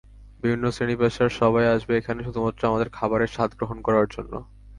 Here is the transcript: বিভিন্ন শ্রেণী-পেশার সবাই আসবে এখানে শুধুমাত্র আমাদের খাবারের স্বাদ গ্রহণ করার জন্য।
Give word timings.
বিভিন্ন 0.41 0.65
শ্রেণী-পেশার 0.71 1.29
সবাই 1.39 1.65
আসবে 1.67 1.93
এখানে 1.97 2.19
শুধুমাত্র 2.23 2.61
আমাদের 2.65 2.89
খাবারের 2.89 3.33
স্বাদ 3.35 3.49
গ্রহণ 3.57 3.77
করার 3.81 4.07
জন্য। 4.09 4.33